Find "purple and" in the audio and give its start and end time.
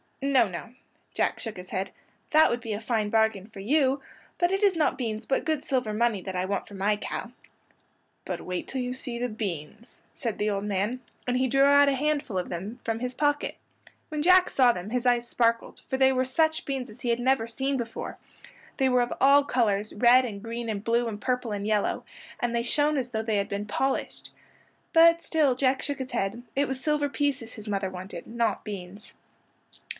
21.21-21.65